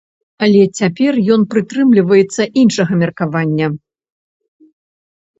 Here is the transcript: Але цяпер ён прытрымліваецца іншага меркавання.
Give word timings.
Але 0.45 0.61
цяпер 0.77 1.13
ён 1.33 1.41
прытрымліваецца 1.51 2.43
іншага 2.61 2.93
меркавання. 3.01 3.69